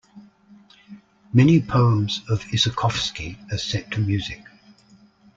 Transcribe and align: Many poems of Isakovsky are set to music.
Many 1.31 1.61
poems 1.61 2.21
of 2.27 2.41
Isakovsky 2.45 3.37
are 3.53 3.57
set 3.59 3.91
to 3.91 3.99
music. 3.99 4.43